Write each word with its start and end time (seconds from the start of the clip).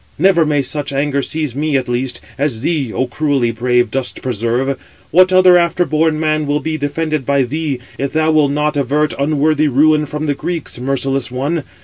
Never 0.17 0.47
may 0.47 0.63
such 0.63 0.91
anger 0.91 1.21
seize 1.21 1.53
me 1.55 1.77
at 1.77 1.87
least, 1.87 2.21
as 2.35 2.61
thee, 2.61 2.91
O 2.91 3.05
cruelly 3.05 3.51
brave, 3.51 3.91
dost 3.91 4.23
preserve. 4.23 4.79
What 5.11 5.31
other 5.31 5.59
after 5.59 5.85
born 5.85 6.19
man 6.19 6.47
will 6.47 6.59
be 6.59 6.75
defended 6.75 7.23
by 7.23 7.43
thee, 7.43 7.77
if 7.99 8.11
thou 8.11 8.31
will 8.31 8.49
not 8.49 8.75
avert 8.75 9.13
unworthy 9.19 9.67
ruin 9.67 10.07
from 10.07 10.25
the 10.25 10.33
Greeks? 10.33 10.79
merciless 10.79 11.29
one! 11.29 11.63